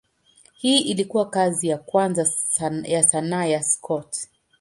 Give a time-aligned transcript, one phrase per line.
[0.53, 2.27] Hii ilikuwa kazi ya kwanza
[2.83, 4.17] ya sanaa ya Scott.